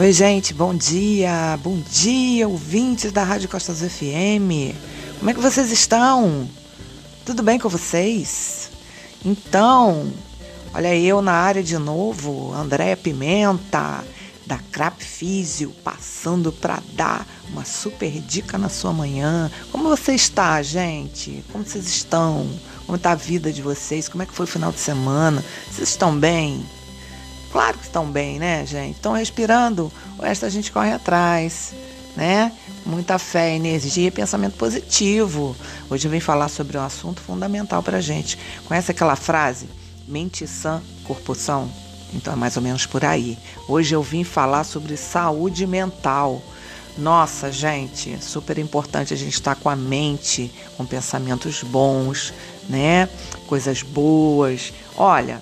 [0.00, 4.72] Oi, gente, bom dia, bom dia, ouvintes da Rádio Costas FM.
[5.18, 6.48] Como é que vocês estão?
[7.26, 8.70] Tudo bem com vocês?
[9.24, 10.12] Então,
[10.72, 14.04] olha eu na área de novo, Andréia Pimenta,
[14.46, 19.50] da Crap Físio, passando para dar uma super dica na sua manhã.
[19.72, 21.44] Como você está, gente?
[21.50, 22.48] Como vocês estão?
[22.86, 24.08] Como está a vida de vocês?
[24.08, 25.44] Como é que foi o final de semana?
[25.68, 26.64] Vocês estão bem?
[27.50, 28.96] Claro que estão bem, né, gente?
[28.96, 31.72] Estão respirando, o resto a gente corre atrás,
[32.14, 32.52] né?
[32.84, 35.56] Muita fé, energia e pensamento positivo.
[35.88, 38.38] Hoje eu vim falar sobre um assunto fundamental para gente.
[38.66, 39.68] Conhece aquela frase?
[40.06, 41.70] Mente sã, corpo são?
[42.12, 43.38] Então é mais ou menos por aí.
[43.66, 46.42] Hoje eu vim falar sobre saúde mental.
[46.96, 52.34] Nossa, gente, super importante a gente estar com a mente, com pensamentos bons,
[52.68, 53.08] né?
[53.46, 54.72] Coisas boas.
[54.96, 55.40] Olha,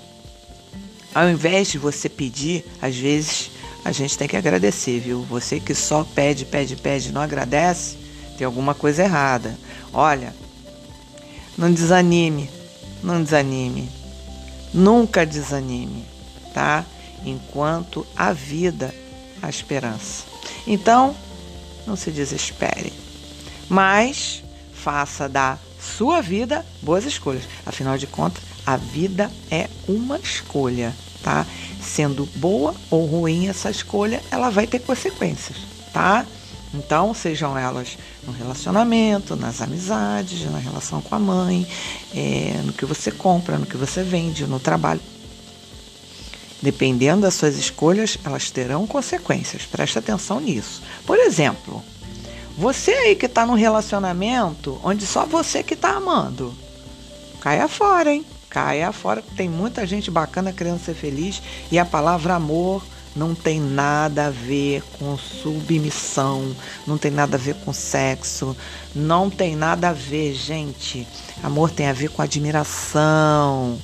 [1.17, 3.51] ao invés de você pedir, às vezes
[3.83, 5.23] a gente tem que agradecer, viu?
[5.23, 7.97] Você que só pede, pede, pede, não agradece,
[8.37, 9.59] tem alguma coisa errada.
[9.95, 10.35] Olha,
[11.57, 12.51] não desanime,
[13.03, 13.89] não desanime.
[14.75, 16.05] Nunca desanime,
[16.53, 16.85] tá?
[17.25, 18.95] Enquanto a vida,
[19.41, 20.25] a esperança.
[20.67, 21.17] Então,
[21.87, 22.93] não se desespere,
[23.71, 27.45] mas faça da sua vida boas escolhas.
[27.65, 30.93] Afinal de contas, a vida é uma escolha
[31.27, 31.45] tá?
[31.83, 35.57] Sendo boa ou ruim essa escolha, ela vai ter consequências,
[35.93, 36.25] tá?
[36.73, 41.67] Então, sejam elas no relacionamento, nas amizades, na relação com a mãe,
[42.15, 45.01] é, no que você compra, no que você vende, no trabalho.
[46.63, 49.67] Dependendo das suas escolhas, elas terão consequências.
[49.67, 50.81] Preste atenção nisso.
[51.05, 51.83] Por exemplo,
[52.57, 56.55] você aí que está num relacionamento onde só você que está amando,
[57.41, 58.25] caia fora, hein?
[58.57, 59.23] Caia fora.
[59.37, 62.83] Tem muita gente bacana querendo ser feliz e a palavra amor
[63.15, 68.57] não tem nada a ver com submissão, não tem nada a ver com sexo,
[68.95, 71.07] não tem nada a ver, gente.
[71.43, 73.79] Amor tem a ver com admiração,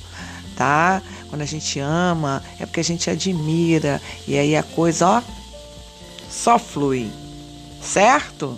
[0.55, 1.03] tá?
[1.29, 5.21] Quando a gente ama, é porque a gente admira e aí a coisa, ó,
[6.31, 7.11] só flui,
[7.79, 8.57] certo?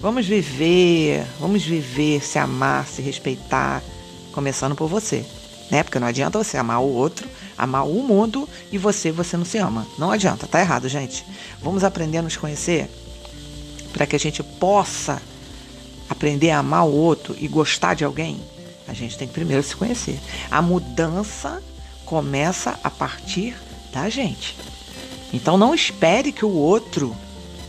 [0.00, 3.82] Vamos viver, vamos viver, se amar, se respeitar,
[4.32, 5.26] começando por você
[5.70, 5.82] né?
[5.82, 9.58] Porque não adianta você amar o outro, amar o mundo e você, você não se
[9.58, 9.86] ama.
[9.98, 11.24] Não adianta, tá errado, gente.
[11.62, 12.90] Vamos aprender a nos conhecer
[13.92, 15.20] para que a gente possa
[16.08, 18.40] aprender a amar o outro e gostar de alguém.
[18.86, 20.18] A gente tem que primeiro se conhecer.
[20.50, 21.62] A mudança
[22.04, 23.54] começa a partir
[23.92, 24.56] da gente.
[25.32, 27.14] Então não espere que o outro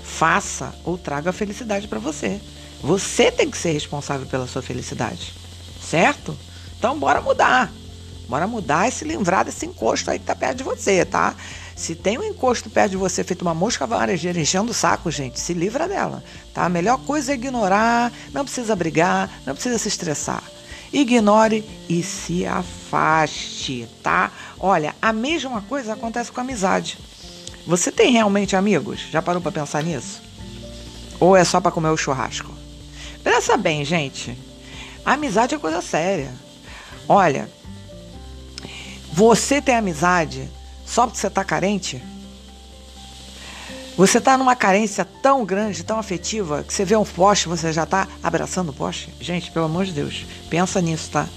[0.03, 2.39] faça ou traga felicidade para você.
[2.81, 5.33] Você tem que ser responsável pela sua felicidade,
[5.81, 6.37] certo?
[6.77, 7.69] Então bora mudar.
[8.29, 11.35] Bora mudar e se livrar desse encosto aí que tá perto de você, tá?
[11.75, 15.39] Se tem um encosto perto de você feito uma mosca varejeira enchendo o saco, gente,
[15.39, 16.23] se livra dela,
[16.53, 16.65] tá?
[16.65, 20.43] A melhor coisa é ignorar, não precisa brigar, não precisa se estressar.
[20.93, 24.31] Ignore e se afaste, tá?
[24.59, 26.99] Olha, a mesma coisa acontece com a amizade.
[27.65, 29.07] Você tem realmente amigos?
[29.11, 30.21] Já parou para pensar nisso?
[31.19, 32.53] Ou é só para comer o churrasco?
[33.23, 34.37] Pensa bem, gente.
[35.03, 36.31] A amizade é coisa séria.
[37.07, 37.49] Olha,
[39.19, 40.49] você tem amizade
[40.85, 42.01] só porque você está carente?
[43.97, 47.83] Você está numa carência tão grande, tão afetiva, que você vê um poste, você já
[47.83, 49.13] está abraçando o poste?
[49.19, 51.27] Gente, pelo amor de Deus, pensa nisso, tá?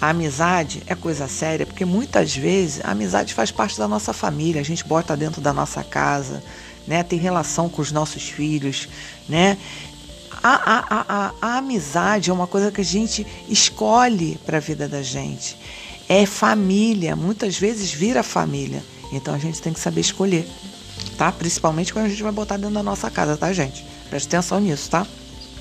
[0.00, 4.62] A amizade é coisa séria, porque muitas vezes a amizade faz parte da nossa família,
[4.62, 6.42] a gente bota dentro da nossa casa,
[6.86, 7.02] né?
[7.02, 8.88] Tem relação com os nossos filhos,
[9.28, 9.58] né?
[10.42, 14.60] A, a, a, a, a amizade é uma coisa que a gente escolhe para a
[14.60, 15.58] vida da gente
[16.10, 18.82] é família, muitas vezes vira família.
[19.12, 20.44] Então a gente tem que saber escolher,
[21.16, 21.30] tá?
[21.30, 23.86] Principalmente quando a gente vai botar dentro da nossa casa, tá, gente?
[24.08, 25.06] Preste atenção nisso, tá?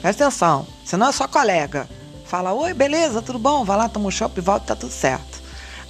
[0.01, 0.65] Preste atenção.
[0.83, 1.87] Você não é só colega.
[2.25, 3.63] Fala, oi, beleza, tudo bom?
[3.63, 5.39] Vai lá, toma um shopping, volta, tá tudo certo.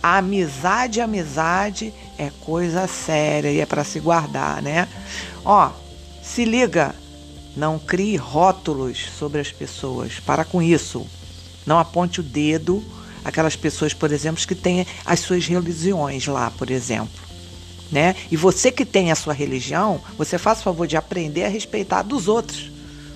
[0.03, 4.89] A amizade, amizade é coisa séria e é para se guardar, né?
[5.45, 5.71] Ó,
[6.21, 6.93] se liga,
[7.55, 10.19] não crie rótulos sobre as pessoas.
[10.19, 11.07] Para com isso.
[11.65, 12.83] Não aponte o dedo
[13.23, 17.29] aquelas pessoas, por exemplo, que têm as suas religiões lá, por exemplo.
[17.91, 18.15] Né?
[18.29, 22.03] E você que tem a sua religião, você faz o favor de aprender a respeitar
[22.03, 22.71] dos outros.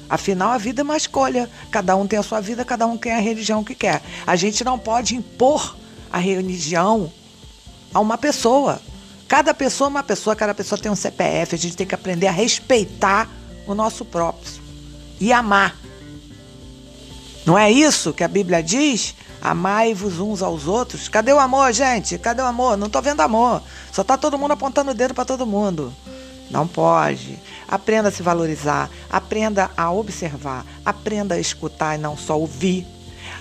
[0.10, 1.50] Afinal, a vida é uma escolha.
[1.72, 4.02] Cada um tem a sua vida, cada um tem a religião que quer.
[4.26, 5.76] A gente não pode impor
[6.12, 7.12] a religião
[7.94, 8.82] a uma pessoa.
[9.28, 11.56] Cada pessoa é uma pessoa, cada pessoa tem um CPF.
[11.56, 13.30] A gente tem que aprender a respeitar
[13.66, 14.52] o nosso próprio
[15.20, 15.76] e amar.
[17.45, 19.16] Não é isso que a Bíblia diz?
[19.42, 21.10] Amai-vos uns aos outros.
[21.10, 22.18] Cadê o amor, gente?
[22.18, 22.78] Cadê o amor?
[22.78, 23.62] Não tô vendo amor.
[23.92, 25.94] Só tá todo mundo apontando o dedo para todo mundo.
[26.50, 27.38] Não pode.
[27.68, 32.88] Aprenda a se valorizar, aprenda a observar, aprenda a escutar e não só ouvir.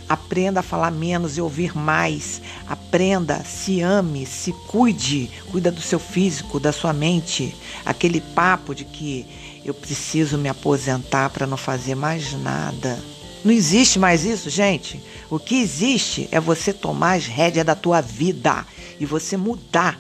[0.09, 2.43] Aprenda a falar menos e ouvir mais.
[2.67, 7.55] Aprenda, se ame, se cuide, cuida do seu físico, da sua mente.
[7.85, 9.27] Aquele papo de que
[9.65, 12.99] eu preciso me aposentar para não fazer mais nada.
[13.45, 15.03] Não existe mais isso, gente.
[15.29, 18.65] O que existe é você tomar as rédeas da tua vida
[19.01, 19.99] e você mudar.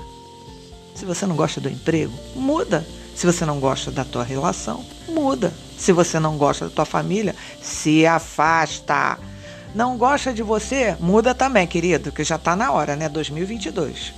[0.94, 2.86] Se você não gosta do emprego, muda.
[3.14, 5.52] Se você não gosta da tua relação, muda.
[5.76, 9.18] Se você não gosta da tua família, se afasta.
[9.74, 13.08] Não gosta de você, muda também, querido, que já está na hora, né?
[13.08, 14.12] 2022.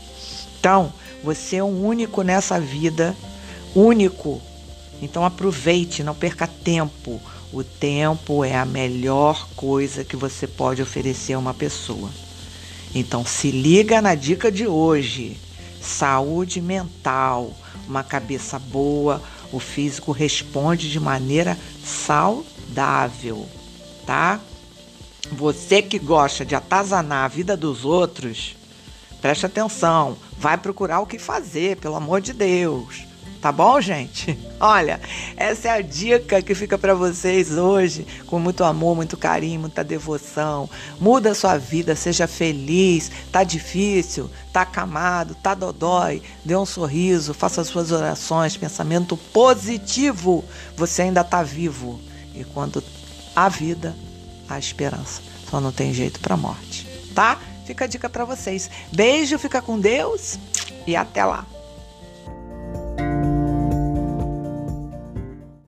[0.59, 0.93] Então,
[1.23, 3.17] você é um único nessa vida,
[3.75, 4.41] único.
[5.01, 7.21] Então aproveite, não perca tempo.
[7.55, 12.11] O tempo é a melhor coisa que você pode oferecer a uma pessoa.
[12.93, 15.37] Então se liga na dica de hoje.
[15.81, 17.57] Saúde mental,
[17.87, 19.23] uma cabeça boa,
[19.53, 23.49] o físico responde de maneira saudável,
[24.05, 24.41] tá?
[25.31, 28.57] Você que gosta de atazanar a vida dos outros,
[29.23, 33.14] preste atenção, vai procurar o que fazer, pelo amor de Deus.
[33.45, 34.39] Tá bom, gente?
[34.59, 34.99] Olha,
[35.37, 39.85] essa é a dica que fica para vocês hoje, com muito amor, muito carinho, muita
[39.85, 40.67] devoção.
[40.99, 43.11] Muda a sua vida, seja feliz.
[43.31, 46.23] Tá difícil, tá acamado, tá dodói.
[46.43, 50.43] Dê um sorriso, faça as suas orações, pensamento positivo.
[50.75, 52.01] Você ainda tá vivo.
[52.35, 52.83] E quando
[53.37, 53.95] há vida,
[54.49, 55.21] há esperança.
[55.51, 57.39] Só não tem jeito para morte, tá?
[57.67, 58.71] Fica a dica para vocês.
[58.91, 60.39] Beijo, fica com Deus
[60.87, 61.45] e até lá.